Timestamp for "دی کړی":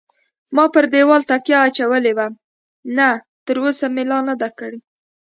4.41-4.79